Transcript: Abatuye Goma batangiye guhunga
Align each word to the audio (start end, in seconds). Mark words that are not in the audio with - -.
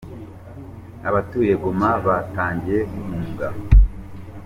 Abatuye 1.09 1.53
Goma 1.61 1.89
batangiye 2.07 2.79
guhunga 2.91 3.47